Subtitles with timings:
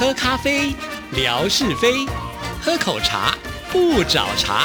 [0.00, 0.74] 喝咖啡，
[1.12, 2.08] 聊是非；
[2.62, 3.36] 喝口茶，
[3.70, 4.64] 不找茬。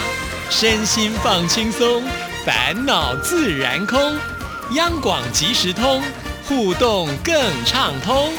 [0.49, 2.01] 身心放轻松，
[2.45, 3.99] 烦恼自然空。
[4.75, 6.01] 央广即时通，
[6.47, 7.35] 互动更
[7.65, 8.31] 畅通。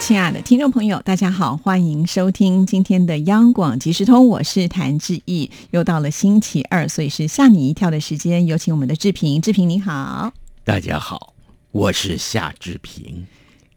[0.00, 5.50] 亲爱的听众朋友，大家好，欢迎收听今天的央广即时通，我是谭志毅。
[5.72, 8.46] 又到了星期二，所以是吓你一跳的时间。
[8.46, 10.32] 有请我们的志平，志平你好。
[10.64, 11.34] 大家好，
[11.76, 13.26] 我是夏志平。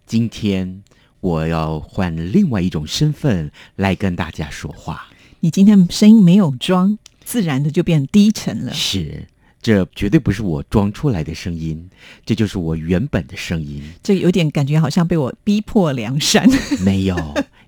[0.06, 0.84] 今天
[1.20, 5.10] 我要换另外一种身份来跟大家说话。
[5.42, 8.74] 你今天声音没有装，自然的就变低沉了。
[8.74, 9.28] 是，
[9.62, 11.90] 这绝对不是我装出来的声音，
[12.26, 13.84] 这就是我原本的声音。
[14.02, 16.50] 这有点感觉好像被我逼迫梁山。
[16.86, 17.18] 没有，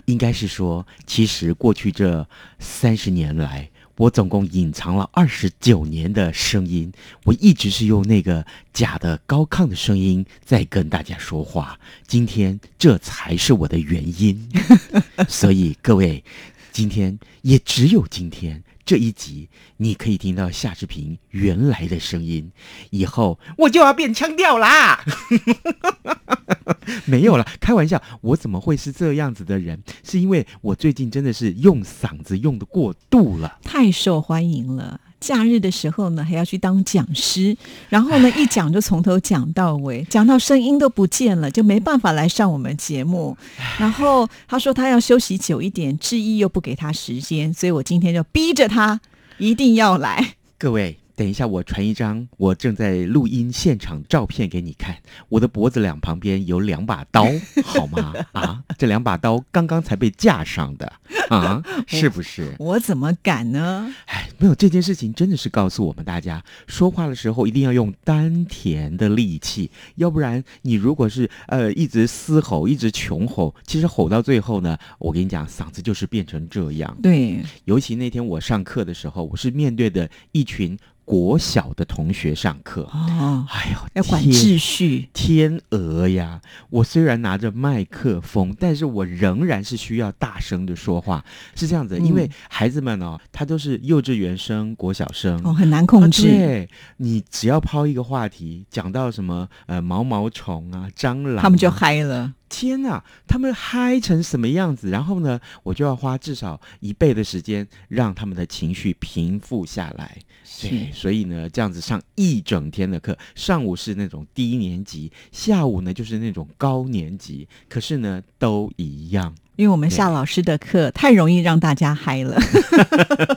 [0.05, 2.25] 应该是说，其实过去这
[2.57, 6.91] 三十年来，我总共隐藏了二十九年的声音，
[7.25, 11.79] 我一直是用那个假的高亢的声音在跟大家说话。
[12.07, 14.49] 今天这才是我的原因，
[15.29, 16.23] 所以各位，
[16.71, 22.51] 今天也只有今天这一集，你可以听到夏志平原来的声音。
[22.89, 25.03] 以后我就要变腔调啦。
[27.05, 29.81] 没有了，开玩笑，我怎么会是这样子的人？
[30.03, 33.59] 是因为我最近真的是用嗓子用的过度了。
[33.63, 34.99] 太受欢迎了。
[35.19, 37.55] 假日的时候呢，还要去当讲师，
[37.89, 43.37] 然后呢， 一讲就从头讲到尾，讲到声音都不见了，就没办法来上我们节目。
[43.77, 48.99] 然后他说他要休息久一点，志毅又不给他时间，所以我今天就逼着他
[49.37, 50.33] 一定要来。
[50.57, 54.97] 各位，等一下，我传一张我正在录音现场照片给你看。
[55.29, 57.25] 我的脖子两旁边有两把刀，
[57.63, 58.13] 好吗？
[58.31, 60.91] 啊，这两把刀刚刚才被架上的
[61.31, 62.53] 啊， 是不是？
[62.59, 63.93] 我怎么敢呢？
[64.05, 76.97] 哎，没有这件事情，真的是告诉我们大家，说话的时候一定要用丹田的力气，要不然你如果是呃一直嘶吼，一直穷吼，其实吼到最后呢，我跟你讲，嗓子就是变成这样。
[77.01, 82.83] 对，尤其那天我上课的时候，我是面对的一群国小的同学上课。
[82.93, 85.09] 哦，哎呦，要管秩序。
[85.13, 86.41] 天鹅呀！
[86.69, 91.20] 我虽然拿着麦克风，但是我仍然是需要大声的说话。
[91.55, 95.39] 是这样子，嗯因为孩子们哦，他都是幼稚园生、国小生。
[95.43, 96.27] 哦，很难控制。
[96.27, 102.33] 啊对你只要抛一个话题，讲到什么呃毛毛虫啊、蟑螂啊、他们就嗨了。
[102.49, 104.89] 天呐，他们嗨成什么样子？
[104.89, 110.17] 然后呢，我就要花至少一倍的时间让他们的情绪平复下来。
[110.61, 119.33] 对，所以呢，这样子上一整天的课，上午是那种低年级，下午呢就是那种高年级，可是呢都一样。
[119.61, 122.35] 因为我们夏老师的课太容易让大家嗨了。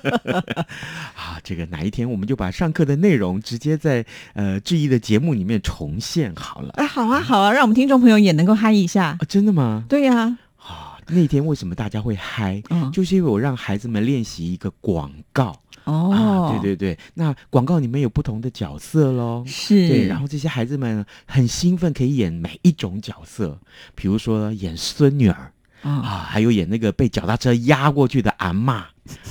[1.15, 4.03] 啊，这个哪一天我们就把上课的内容直接在
[4.33, 9.25] 呃志毅的节目里面重现好了哎，好啊，好啊，让我们听众朋友也能够嗨一下啊？。
[9.29, 9.85] 真的吗？
[9.87, 12.63] 对呀、啊，那天为什么大家会嗨？
[12.71, 15.55] 嗯就是因为我让孩子们练习一个广告。
[15.85, 19.45] 哦，啊，对对对，那广告里面有不同的角色喽。
[19.47, 23.59] 是，对，然后这些孩子们很兴奋，可以演每一种角色，
[23.95, 25.53] 比如说演孙女儿
[25.85, 28.87] 啊，还有演那个被脚踏车压过去的阿妈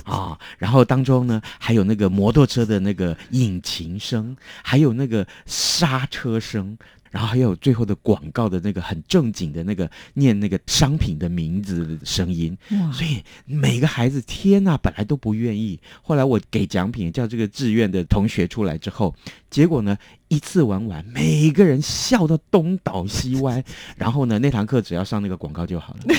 [0.06, 6.78] 啊，然后当中呢还有那个摩托车的那个引擎声，还有那个刹车声。
[7.14, 12.58] 然后还有最后的广告的那个很正经的那个念那个商品的名字的声音，
[12.92, 15.80] 所以每个孩子天呐，本来都不愿意。
[16.02, 19.14] 后来我给奖品，叫这个志愿的同学出来之后，
[19.52, 19.96] 结果呢，
[20.28, 23.64] 一次玩完，每个人笑到东倒西歪。
[23.96, 26.16] 然后呢，那堂课只要上那个广告就好了。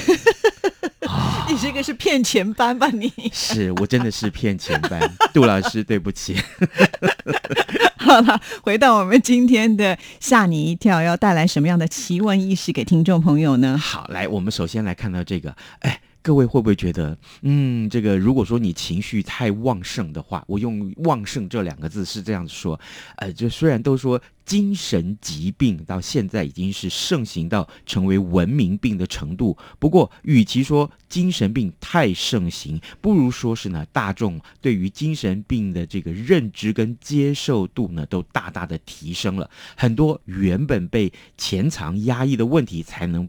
[1.45, 3.13] 啊，你这个是骗钱班吧你？
[3.33, 5.01] 是我真的是骗钱班，
[5.33, 6.37] 杜老师，对不起。
[7.99, 13.77] 好了，回到我们今天的吓你一跳，要带来什么样的奇闻异事给听众朋友呢？
[13.77, 16.01] 好，来，我们首先来看到这个，哎。
[16.25, 22.81] 各位会不会觉得，嗯，这个如果说你情绪太旺盛的话，我用“旺盛”这两个字是这样子说，
[23.17, 43.29] 呃，就虽然都说精神疾病到现在已经是盛行到成为文明病的程度，不过与其说精神病太盛行，不如说是呢，大众对于精神病的这个认知跟接受度呢，都大大的提升了，很多原本被潜藏压抑的问题才能。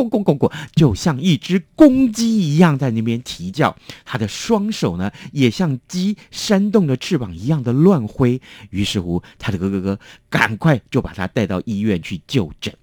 [0.75, 3.75] 就像一只公鸡一样在那边啼叫。
[4.05, 8.41] 它的双手呢，也像鸡扇动的翅膀一样的乱挥。
[8.69, 9.99] 于是乎，他的哥哥哥
[10.29, 12.73] 赶快就把他带到医院去就诊。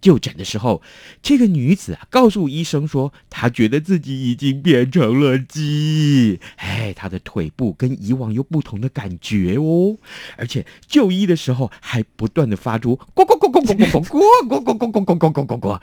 [0.00, 0.80] 就诊的时候，
[1.20, 6.38] 这个女子啊，告诉医生说，她觉得自己已经变成了鸡。
[6.54, 9.96] 哎，她的腿部跟以往有不同的感觉哦，
[10.36, 15.80] 而且就医的时候还不断的发出咕咕咕咕咕咕咕咕咕咕咕咕咕咕咕咕咕。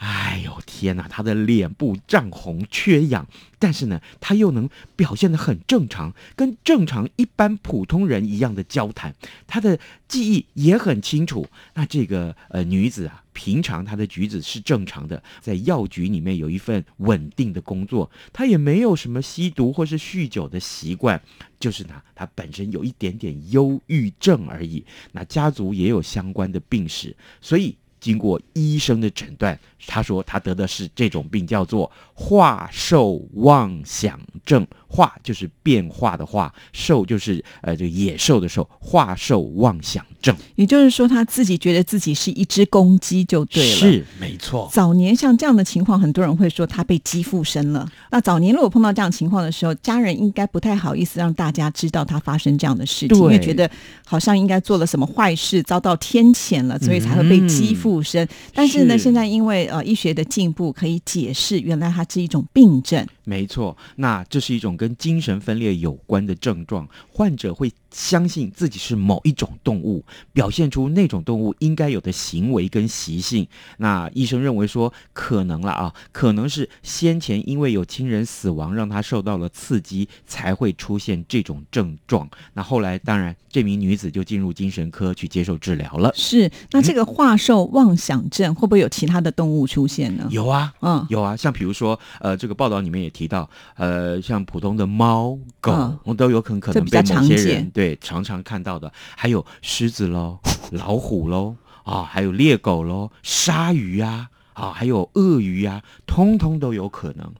[0.00, 3.26] 哎呦天哪，她的脸部涨红缺氧，
[3.58, 9.14] 但是呢，她又能表现得很正常，跟正常一般普通人一样的交谈，
[9.46, 11.46] 她的记忆也很清楚。
[11.74, 13.22] 那这个呃女子啊。
[13.32, 21.18] 平常她的举止是正常的，在药局里面有一份稳定的工作，她也没有什么吸毒或是酗酒的习惯，
[21.58, 24.84] 就是呢，她本身有一点点忧郁症而已。
[25.12, 34.66] 那家族也有相关的病史，所以经过医生的诊断，他说他得的是这种病，叫做化兽妄想症。
[34.92, 40.34] 化就是变化的化，兽就是呃，这个野兽的兽，化兽妄想症。
[40.56, 44.68] 也就是说，他自己觉得自己是一只公鸡就对了，是没错。
[44.72, 47.88] 早年像这样的情况，很多人会说他被鸡附身了。
[48.10, 53.70] 那早年如果碰到这样情况的时候，家人应该不太好意思让大家知道他发生这样的事情，因为觉得
[54.04, 58.28] 好像应该做了什么坏事，遭到天谴了，所以才会被鸡附身。
[58.52, 63.06] 但是呢，现在因为呃医学的进步，可以解释原来它是一种病症。
[63.24, 67.72] 没错，那这是一种跟精神分裂有关的症状，患者会。
[67.90, 73.46] 相信自己是某一种动物，表现出那种动物应该有的行为跟习性。
[73.78, 82.28] 那医生认为说，可能了啊，可能是先前因为有亲人死亡，让他受到了刺激，才会出现这种症状。
[82.54, 86.12] 那后来，当然这名女子就进入精神科去接受治疗了。
[86.14, 90.26] 是，那这个化兽妄想症会不会有其他的动物出现呢？
[90.30, 97.70] 有啊，嗯，有啊，像比如说，呃，这个报道里面也提到，呃，像普通的猫狗，我都有可能可能被某些人。
[97.70, 100.38] 对，常常看到的还有狮子喽、
[100.70, 107.32] 老虎喽啊，还有猎狗喽、鲨鱼呀啊，还有鳄鱼呀，通通都有可能。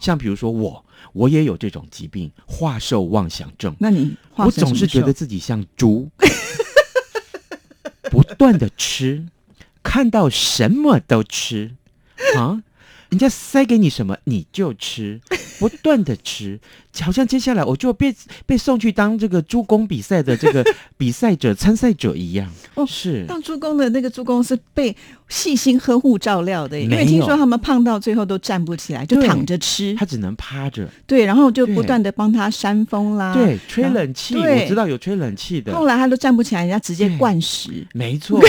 [0.00, 3.74] 像比如说我，我也有这种疾病——化兽妄想症。
[3.80, 6.08] 那你我总是觉得自己像猪，
[8.10, 9.26] 不断的吃，
[9.82, 11.74] 看到什么都吃
[12.36, 12.62] 啊。
[13.10, 15.20] 人家塞给你什么你就吃，
[15.58, 16.60] 不断的吃，
[17.00, 18.14] 好像接下来我就被
[18.44, 20.62] 被送去当这个猪公比赛的这个
[20.98, 22.46] 比赛者参赛者一样。
[22.74, 24.94] 哦，是当猪公的那个猪公是被
[25.28, 30.86] 细心呵护照料的，因为听说他们胖到最后都站不起来，就躺着吃，他只能趴着。
[31.06, 35.74] 对，然后就不断的帮他扇风啦，对，吹冷气，我知道有吹冷气的。
[35.74, 37.86] 后来他都站不起来，人家直接灌食。
[37.94, 38.38] 没错。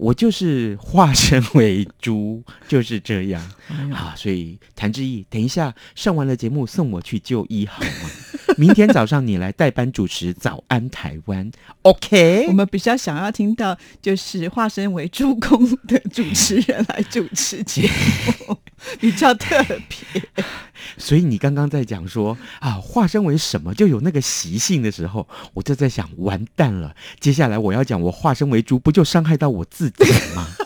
[0.00, 3.42] 我就是化身为猪，就是这样
[3.92, 4.14] 啊！
[4.16, 8.10] 所以谭志毅，等一下上完了节目送我去就医好吗？
[8.56, 11.52] 明天早上你来代班主持《早安台湾》
[11.82, 12.46] ，OK？
[12.48, 17.88] 我们比较想要听到就是化身为猪公的主持人来主持节
[18.48, 18.56] 目，
[19.00, 20.22] 比较特别。
[20.96, 26.94] 所以你刚刚在讲说啊，化身为什么就有那个习性的时候，我就在想，完蛋了！
[27.20, 30.04] 接下来我要讲我化身为猪，不就伤害到我自己
[30.34, 30.46] 吗？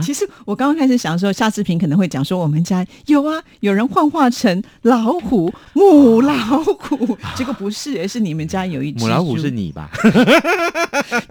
[0.00, 9.90] 其实我刚刚开始想说，夏志平可能会讲说，我们家有啊，有人幻化成老虎，母老虎， 结果不是，而是你们家有一只母老虎是你吧？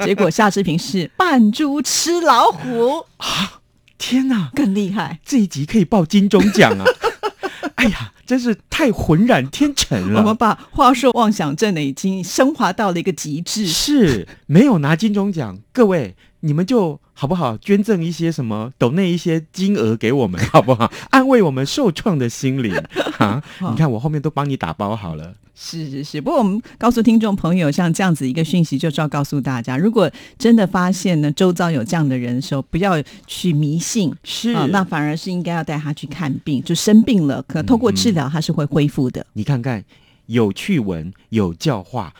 [0.03, 3.62] 结果夏志平是扮猪吃老虎啊！
[4.01, 5.20] 天哪，更厉害！
[5.24, 6.86] 这一集可以报金钟奖啊！
[7.77, 10.20] 哎呀，真是太浑然天成了。
[10.20, 13.67] 我们把话说妄想症呢，已经升华到了一个极致。
[13.67, 17.56] 是没有拿金钟奖，各位你们就好不好？
[17.60, 20.92] 捐赠一些什么，抖那一些金额给我们， 好不好？
[21.12, 22.75] 安慰我们受创的心灵
[23.20, 23.40] 啊！
[23.60, 25.36] 你看我后面都帮你打包好了。
[25.54, 30.10] 是是是，不过我们告诉听众朋友，像这样子一个讯息，就是要告诉大家，如果
[30.40, 39.24] 真的发现呢，周遭有这样的人的时候，不要去迷信，是啊，那反而是应该要带他去看病，就生病了，可通过治疗他是会恢复的。
[39.34, 39.86] 你看看，
[40.25, 42.12] 有趣闻，有教化，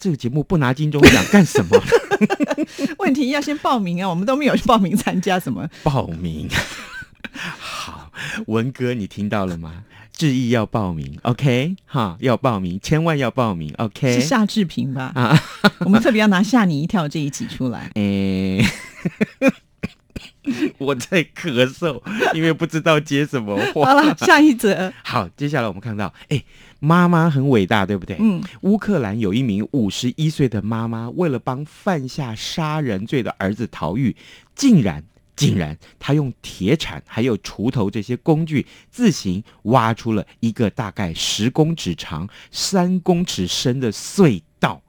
[0.00, 1.80] 这个节目不拿金钟奖干什么？
[2.98, 6.48] 问题要先报名啊，我们都没有报名参加什么报名。
[7.32, 8.10] 好，
[8.46, 9.84] 文哥，你听到了吗？
[10.12, 14.20] 志毅要报名，OK，哈，要报名，千万要报名，OK。
[14.20, 15.12] 是夏志平吧？
[15.14, 15.42] 啊，
[15.80, 17.90] 我们特别要拿吓你一跳这一集出来。
[17.96, 18.62] 诶，
[20.78, 22.00] 我在咳嗽，
[22.34, 23.86] 因为不知道接什么话。
[23.86, 26.42] 好了，下一则， 好，接下来我们看到，哎，
[26.78, 28.16] 妈妈很伟大，对不对？
[28.18, 34.16] 嗯，乌克兰有一名五十一岁的妈妈，为了帮犯下杀人罪的儿子逃狱，
[34.54, 35.04] 竟然
[35.36, 44.80] 竟然她用铁铲还有锄头这些工具，自行挖出了一个大概十公尺长、三公尺深的隧道。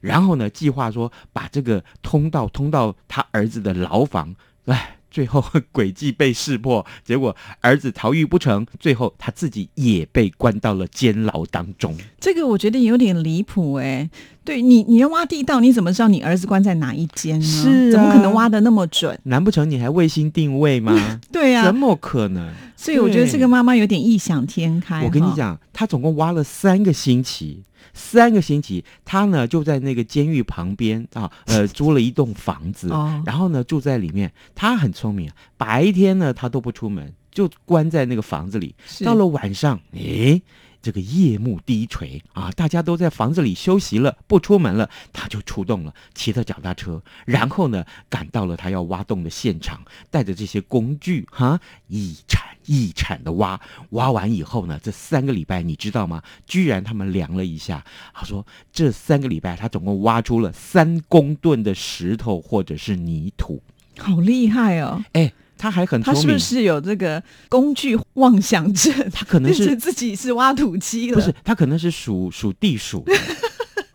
[0.00, 4.34] 然后呢，计划说把这个通道通到他儿子的牢房。
[4.66, 11.96] 哎，最后诡计被识破，结果儿子逃狱不成，最后他自己也被关到了监牢当中。
[12.20, 14.10] 这个我觉得有点离谱哎。
[14.44, 17.44] 对你，你要挖地道，你怎么知道你儿子关在哪一间呢？
[17.44, 19.18] 是啊怎么可能挖的那么准？
[19.24, 21.20] 难不成你还卫星定位吗？
[21.30, 22.50] 对呀、怎么可能？
[22.76, 25.04] 所以我觉得这个妈妈有点异想天开。
[25.04, 34.32] 我跟你讲，她总共挖了三个星期，三个星期，他呢就在那个监狱旁边啊，呃， 租了一栋房子，哦然后呢住在里面。
[34.54, 38.74] 他很聪明，白天呢他都不出门，就关在那个房子里。
[39.04, 40.40] 到了晚上，诶。
[40.82, 53.60] 这个夜幕低垂啊，大家都在房子里休息了，不出门了，他就出动了，骑着脚踏车，然后呢，赶到了他要挖洞的现场，带着这些工具，哈，一铲一铲的挖，
[53.90, 56.22] 挖完以后呢，这三个礼拜你知道吗？
[56.46, 57.84] 居然他们量了一下，
[58.14, 63.62] 他说这三个礼拜他总共挖出了三公吨的石头或者是泥土，
[63.98, 65.04] 好厉害哦！
[65.12, 68.92] 哎，他还很聪明，他是不是有这个工具妄想症？
[69.12, 73.04] 他可能 就是自己是挖土机了，不是，他可能是属属地鼠。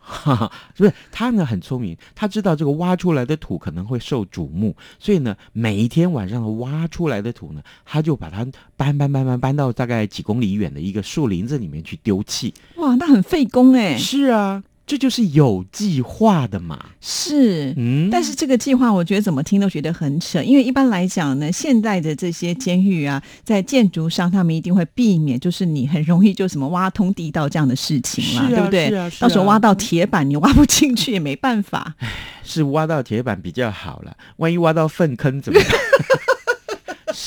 [0.08, 1.44] 哈哈，是不是他呢？
[1.44, 8.46] 很聪明，他知道这个挖出来的土可能会受瞩目，所以呢，每一天晚上挖出来的土呢，他就把它
[8.78, 12.54] 搬搬搬搬搬到大概几公里远的一个树林子里面去丢弃。
[12.76, 13.98] 哇，那很费工哎。
[13.98, 16.80] 是啊，这就是有计划的嘛。
[17.02, 28.90] 是，嗯，但是这个计划，我觉得怎么听都觉得很扯，因为一般来讲呢，现在的这些监狱啊，在建筑上，他们一定会避免，就是你很容易就什么挖通地道这样的事情啦，是啊对不对？
[28.90, 31.96] 是啊是啊到时候挖到铁板，你挖不进去也没办法。
[32.44, 35.70] 是挖到铁板比较好了，万一挖到粪坑怎么办？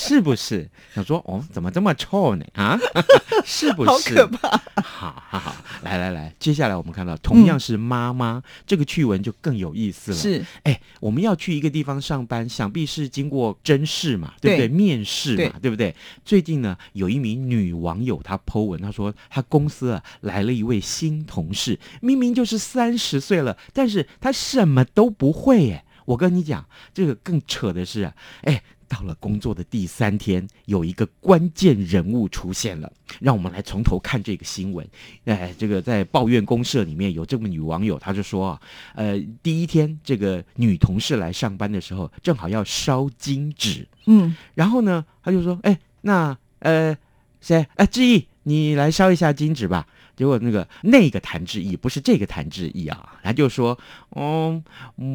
[0.09, 0.67] 是不是？
[0.95, 2.43] 想说哦，怎么这么臭呢？
[2.53, 2.75] 啊，
[3.45, 3.89] 是不是？
[3.91, 4.81] 好可怕！
[4.81, 14.67] 好好好，来来来，接下来我们看到同样是妈妈，这个趣闻就更有意思了。，是哎，我们要去一个地方上班，想必是经过甄试嘛，对不对？
[14.67, 15.95] 对面试对嘛，对不对？
[16.25, 25.85] 最近呢，有一名女网友她 Po 文，她说她公司啊来了一位新同事，明明就是三十岁了，但是她什么都不会耶。
[26.05, 28.59] 我跟你讲，这个更扯的是啊，哎。
[28.89, 32.91] 到了工作的第三天，有一个关键人物出现了，
[33.21, 34.85] 让我们来从头看这个新闻。
[35.25, 38.61] 哎，这个在抱怨公社里面有这么女网友，她就说啊，
[38.95, 46.97] 呃，第一天这个女同事来上班的时候，正好要烧金纸，嗯，然后呢，她就说，哎，那呃
[47.39, 49.85] 谁，呃志毅，你来烧一下金纸吧。
[50.15, 53.79] 结果那个那个谭志毅不是这个谭志毅啊，他就说，
[54.17, 54.61] 嗯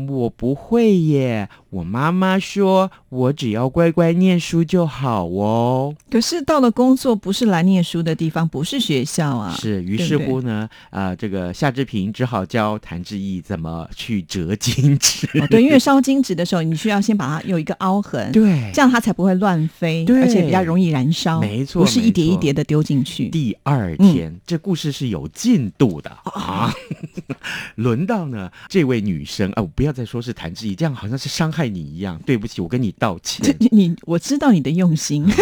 [0.08, 5.94] 我不会耶，我妈妈说我只要乖乖念书就好哦。
[6.10, 9.54] 可是到了工作不是来念书的地方，不是学校啊。
[9.56, 15.26] 是，于是乎呢，啊、这个夏志平只好教谭志毅怎么去折金纸。
[15.40, 21.40] 哦，对，因为烧金纸的时候，你需要先把它有一个凹痕，对这样它才不会乱飞，对而且比较容易燃烧。
[21.40, 23.28] 没错不是一叠一叠的丢进去。
[23.28, 26.74] 第二嗯天，这故事是有进度的哦啊。
[27.76, 32.20] 轮到呢这位女生啊，我不要再说是谭志毅，这样好像是伤害你一样。
[32.26, 33.54] 对不起，我跟你道歉。
[33.60, 35.26] 你你，我知道你的用心。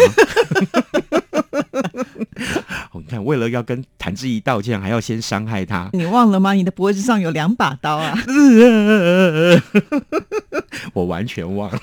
[2.91, 5.89] 哦你看，为了要跟谭志怡道歉，还要先伤害他。
[5.93, 6.51] 你忘了吗？
[6.51, 8.13] 你的脖子上有两把刀啊！
[10.91, 11.79] 我完全忘了，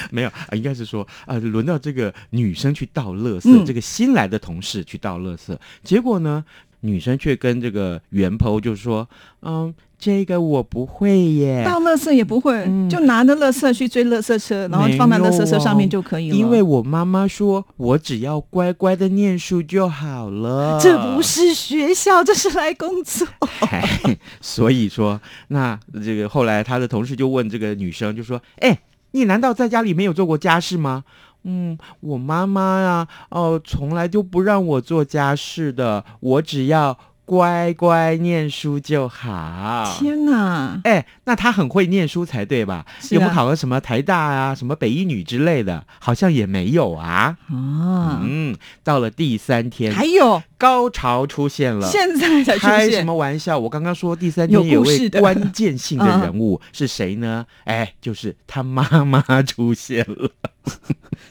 [0.10, 6.44] 没有啊，应该是说啊，轮到这个女生去倒垃圾，嗯这个新来的同事去倒垃圾，结果呢，
[6.80, 9.08] 女生却跟这个袁剖就说，
[9.42, 16.36] 嗯，这个我不会耶，倒垃圾也不会，嗯就拿着垃圾去追垃圾车，然后放在垃圾车上面就可以了。
[16.36, 23.26] 因为我妈妈说我只要乖乖的念书就好了，这不是学校，这是来工作。
[23.70, 28.78] 哎，所以说，那这个后来他的同事就问这个女生，就说：“哎，
[29.12, 31.04] 你难道在家里没有做过家事吗？”
[31.44, 36.98] 嗯，我妈妈呀，哦，从来就不让我做家事的，我只要
[37.28, 39.94] 乖乖念书就好。
[39.98, 40.80] 天哪！
[40.84, 42.86] 哎，那他很会念书才对吧？
[43.10, 45.84] 有没有考个什么台大啊、什么北一女之类的？
[46.00, 47.36] 好像也没有啊。
[47.50, 51.86] 啊，嗯，到了第三天，还有高潮出现了。
[51.90, 53.58] 现在才出开什，么玩笑？
[53.58, 57.44] 我刚刚说第三天有位关键性的嗯人物 是谁呢？
[57.64, 60.30] 哎，就是他妈妈出现了。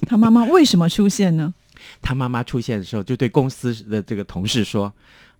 [0.07, 1.55] 他妈妈为什么出现呢？
[2.01, 4.93] 他妈妈出现的时候，就对公司的这个同事说：“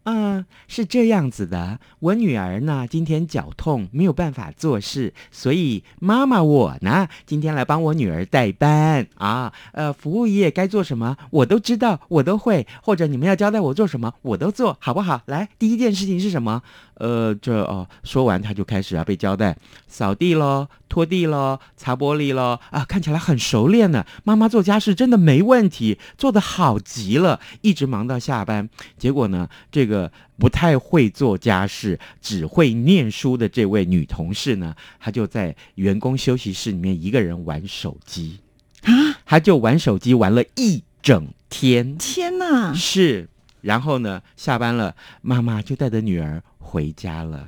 [0.04, 9.52] 嗯，是这样子的，我女儿呢今天脚痛，没有办法做事，所以妈妈我呢今天来帮我女儿代班啊。
[9.74, 15.22] 呃，服务业该做什么我都知道，我都会，或者你们要交代我做什么，我都做好不好？
[15.26, 16.64] 来，第一件事情是什么？
[17.00, 19.56] 呃，这哦，说完他就开始啊被交代
[19.88, 24.06] 扫地喽、拖地喽、擦玻璃喽啊，看起来很熟练呢。
[24.24, 28.70] 妈妈做家事真的没问题，做的好极了，一直忙到下班。
[28.98, 38.40] 结果呢，这个不太会做家事、只会念书的这位女同事呢， 她就在员工休息室里面一个人玩手机
[38.84, 38.92] 啊！
[39.26, 41.98] 她就玩手机玩了一整天。
[41.98, 42.74] 天哪！
[42.74, 43.30] 是，
[43.62, 47.48] 然后呢，下班了，妈妈就带着女儿回家了。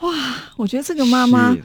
[0.00, 0.10] 哇
[0.56, 1.56] 我觉得这个妈妈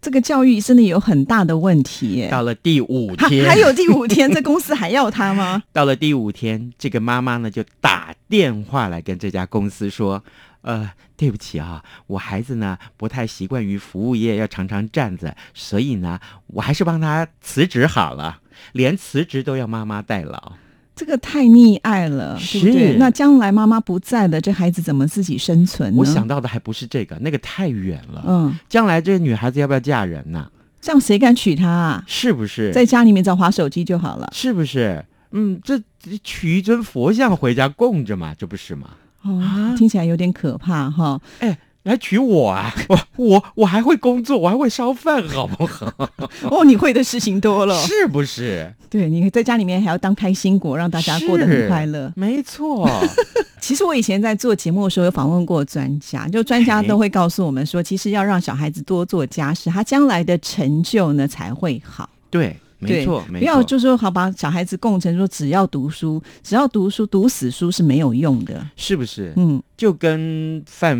[0.00, 2.28] 这个教育真的有很大的问题耶。
[2.28, 5.62] 到了第五还天，还有第五天，这公司还要他吗？
[5.72, 10.22] 到了第五天，这个妈妈呢就打电话来跟这家公司说
[10.60, 18.40] ：“呃，对不起啊，我孩子呢不太习惯于服务业，要常常站着，所以呢，我还是帮他辞职好了，
[18.72, 20.52] 连辞职都要妈妈代劳。
[20.96, 22.92] 这个太溺爱了，对不对？
[22.92, 25.96] 是那将来妈妈不在了，这孩子怎么自己生存呢？
[25.98, 28.24] 我想到的还不是这个，那个太远了。
[28.26, 30.48] 嗯，将来这个女孩子要不要嫁人呢？
[30.80, 32.04] 这样谁敢娶她啊？
[32.06, 32.70] 是不是？
[32.72, 34.28] 在家里面找划手机就好了。
[34.32, 35.04] 是不是？
[35.32, 38.90] 嗯，这这取一尊佛像回家供着嘛，这不是吗？
[39.22, 41.20] 哦，啊听起来有点可怕哈。
[41.40, 42.74] 哎，来娶我啊！
[42.88, 45.86] 我我我还会工作，我还会烧饭，好不好？
[46.50, 47.74] 哦，你会的事情多了。
[47.82, 48.70] 是不是？
[48.90, 52.12] 对，你在家里面还要当开心果，让大家过得很快乐。
[52.16, 52.88] 没错，
[53.60, 62.08] 其实我以前在做节目的时候有访问过专家，就专家哎都会告诉我们说，其实要让小孩子多做家事，他将来的成就呢才会好。
[62.30, 63.62] 对，没错，没不要。
[63.62, 68.66] 就说好把小孩子供成说只要读书，只要读书，读死书是没有用的。
[68.76, 69.32] 是不是？
[69.36, 70.96] 嗯，就跟犯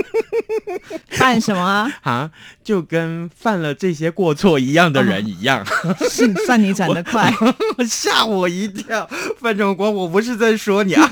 [1.10, 1.90] 犯什么啊？
[2.02, 2.30] 啊，
[2.62, 5.64] 就跟犯了这些过错一样的人一样，
[6.10, 7.32] 是算你转得快。
[7.88, 9.08] 吓我一跳。
[9.38, 11.10] 范仲光，我不是在说你啊。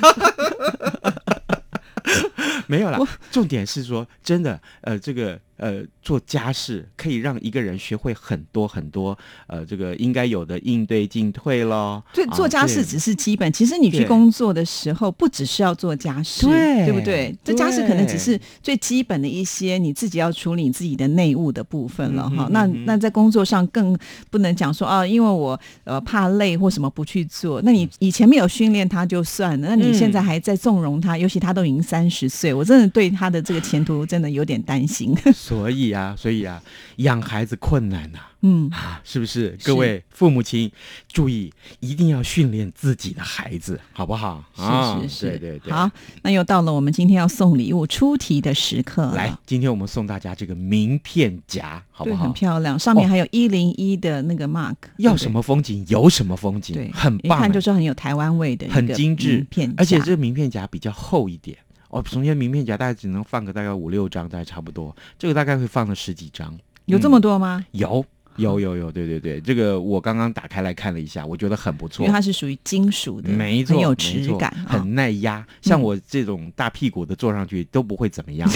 [2.68, 2.98] 没有啦，
[3.30, 9.16] 重点是说，真的，呃，这个呃，做家事可以让一个人学会很多很多，
[9.46, 12.02] 呃，这个应该有的应对进退咯。
[12.12, 17.34] 对，啊做家事只是基本，其实你去工作的时候，不只是要做家事，对不对？
[17.42, 22.48] 这家事可能只是最基本的一些你自己要处理你自己的内务的部分了哈。
[22.50, 23.96] 那嗯哼嗯哼那在工作上更
[24.30, 27.62] 不能讲说啊，因为我呃怕累或什么不去做。
[27.62, 35.16] 那你以前没有训练他就算了，那你现在还在纵容他，尤其他都已经三十岁，我真的对他的这个前途真的有点担心。
[35.46, 36.60] 所以啊，所以啊，
[36.96, 39.56] 养孩子困难呐、嗯，啊，是不是？
[39.62, 40.68] 各位父母亲
[41.06, 44.42] 注意，一定要训练自己的孩子，好不好？
[44.56, 45.72] 啊是是是，对对对。
[45.72, 45.88] 好，
[46.22, 49.14] 那又到了我们今天要送礼物出题的时刻了。
[49.14, 52.32] 来，今天我们送大家这个名片夹，好不对，很？
[52.32, 56.90] 漂亮，上面哦还有一零一的那个 mark，要什么风景有什么风景，对？
[56.92, 61.56] 很棒欸，一看就是很有台湾味的很精致名片夹，而且这个名片夹比较厚一点。
[61.90, 64.94] 哦，从前名片夹大概只能放个大概五六张，大概差不多。
[65.18, 67.64] 这个大概会放了十几张，有这么多吗？
[67.72, 68.04] 有
[68.38, 72.14] 有有有，对对对，这个我刚刚打开来看了一下，我觉得很不错因为。
[72.14, 75.46] 它是属于金属的，没错，很有质感，啊很耐压。
[75.60, 78.48] 像我这种大屁股的坐上去都不会怎么样。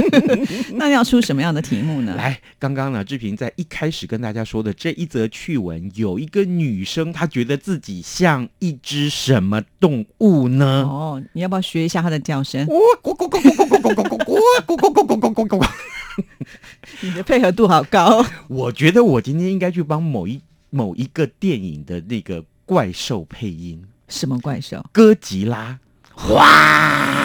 [0.74, 2.14] 那要出什么样的题目呢？
[2.18, 10.82] 来，刚刚呢，志平在一开始跟大家说的这一则趣闻，有一个女生，她觉得自己像一只什么动物呢？
[10.88, 12.66] 哦，你要不要学一下她的叫声？
[12.66, 14.18] 咕咕咕咕咕咕咕咕咕咕
[14.64, 15.68] 咕咕咕咕咕咕咕咕。
[17.00, 18.24] 你的配合度好高。
[18.48, 24.84] 我觉得我今天应该去帮某一某一个电影的那个怪兽配音，什么怪兽？
[24.92, 25.78] 哥吉拉。
[26.30, 27.22] 哇！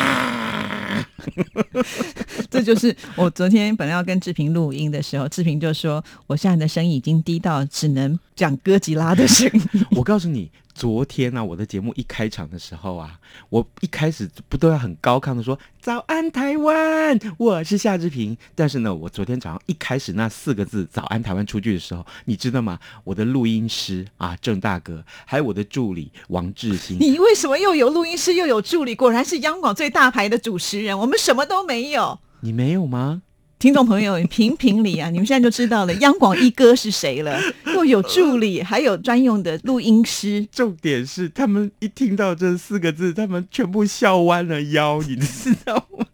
[2.50, 9.86] 这就是我昨天本来要跟志平录音的时候，志平就说我现在的声音已经低到只能讲哥吉拉的声音。
[9.95, 18.38] 我告诉你，昨天呢、我的节目一开场的时候啊，我一开始不都要很高亢的说“早安台湾”，我是夏志平。
[18.55, 22.79] 但是呢，我昨天早上一开始那四个字“早安台湾”出去的时候，你知道吗？
[23.03, 28.95] 我的录音师啊，郑大哥，还有我的助理王志兴，你为什么又有录音师又有助理？
[28.95, 32.19] 果然是央广最大牌的主持人，我们什么都没有。
[32.39, 33.21] 你没有吗？
[33.62, 35.08] 听众朋友，你评评理啊！
[35.13, 37.39] 你们现在就知道了，央广一哥是谁了，
[37.76, 40.47] 又有助理，还有专用的录音师。
[40.52, 46.06] 重点是他们一听到这四个字，他们全部笑弯了腰，你知道吗？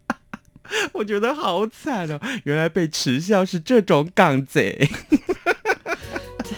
[0.92, 2.20] 我觉得好惨哦！
[2.44, 4.86] 原来被耻笑是这种港贼。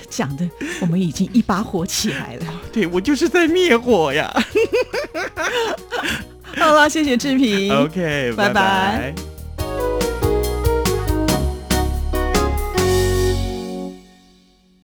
[0.09, 0.49] 讲的
[0.81, 2.47] 我们已经一把火起来了。
[2.73, 4.29] 对我就是在灭火呀。
[6.57, 7.73] 好了，谢谢志平。
[7.73, 9.15] OK，拜拜拜